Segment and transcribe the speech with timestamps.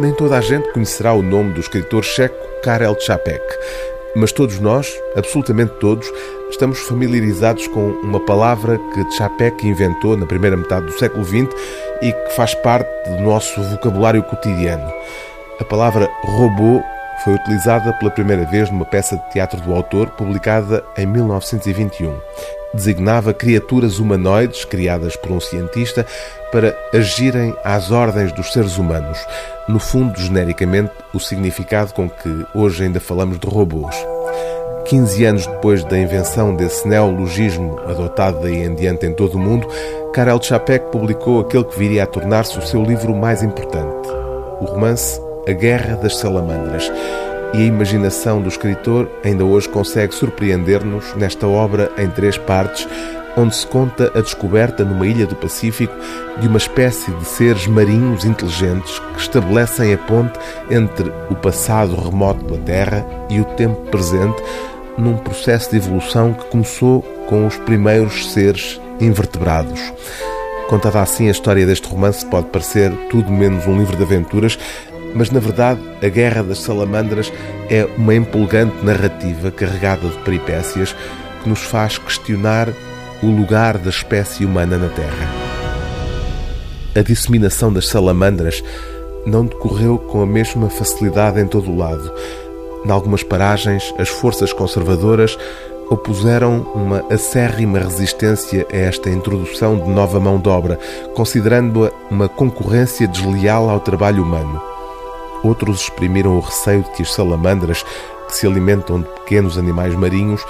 [0.00, 3.44] Nem toda a gente conhecerá o nome do escritor checo Karel Čapek,
[4.16, 6.10] mas todos nós, absolutamente todos,
[6.48, 11.54] estamos familiarizados com uma palavra que Čapek inventou na primeira metade do século XX
[12.00, 14.90] e que faz parte do nosso vocabulário cotidiano.
[15.60, 16.82] A palavra robô
[17.24, 22.18] foi utilizada pela primeira vez numa peça de teatro do autor, publicada em 1921.
[22.72, 26.06] Designava criaturas humanoides criadas por um cientista
[26.52, 29.18] para agirem às ordens dos seres humanos.
[29.68, 33.94] No fundo, genericamente, o significado com que hoje ainda falamos de robôs.
[34.86, 39.68] 15 anos depois da invenção desse neologismo adotado daí em diante em todo o mundo,
[40.12, 44.08] Karel Čapek publicou aquele que viria a tornar-se o seu livro mais importante,
[44.60, 46.90] o romance A Guerra das Salamandras.
[47.54, 52.86] E a imaginação do escritor ainda hoje consegue surpreender-nos nesta obra em três partes,
[53.36, 55.94] onde se conta a descoberta numa ilha do Pacífico
[56.38, 60.38] de uma espécie de seres marinhos inteligentes que estabelecem a ponte
[60.70, 64.42] entre o passado remoto da Terra e o tempo presente,
[64.98, 69.80] num processo de evolução que começou com os primeiros seres invertebrados.
[70.68, 74.56] Contada assim, a história deste romance pode parecer tudo menos um livro de aventuras,
[75.14, 77.32] mas na verdade, A Guerra das Salamandras
[77.68, 80.94] é uma empolgante narrativa carregada de peripécias
[81.42, 82.68] que nos faz questionar
[83.22, 85.28] o lugar da espécie humana na Terra.
[86.94, 88.62] A disseminação das salamandras
[89.26, 92.12] não decorreu com a mesma facilidade em todo o lado.
[92.84, 95.38] Em algumas paragens, as forças conservadoras
[95.90, 100.78] opuseram uma acérrima resistência a esta introdução de nova mão de obra,
[101.14, 104.69] considerando-a uma concorrência desleal ao trabalho humano.
[105.42, 107.82] Outros exprimiram o receio de que as salamandras,
[108.26, 110.44] que se alimentam de pequenos animais marinhos,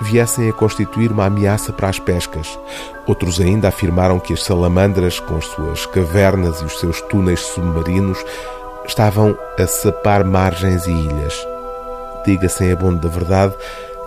[0.00, 2.58] viessem a constituir uma ameaça para as pescas.
[3.06, 8.18] Outros ainda afirmaram que as salamandras, com as suas cavernas e os seus túneis submarinos,
[8.86, 11.46] estavam a sapar margens e ilhas.
[12.24, 13.54] Diga-se em abono da verdade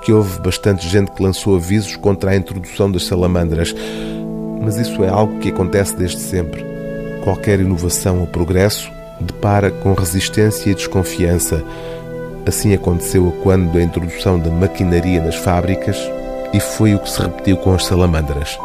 [0.01, 3.73] que houve bastante gente que lançou avisos contra a introdução das salamandras,
[4.61, 6.63] mas isso é algo que acontece desde sempre.
[7.23, 11.63] Qualquer inovação ou progresso depara com resistência e desconfiança
[12.47, 15.97] Assim aconteceu quando a introdução da maquinaria nas fábricas
[16.53, 18.55] e foi o que se repetiu com as salamandras.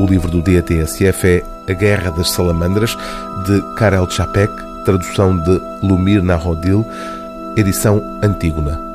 [0.00, 2.96] O livro do DATSF é A Guerra das Salamandras,
[3.46, 4.52] de Karel Čapek,
[4.84, 6.84] tradução de Lumir Narodil,
[7.56, 8.93] edição Antígona.